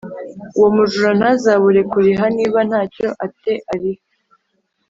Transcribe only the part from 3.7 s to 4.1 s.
ariha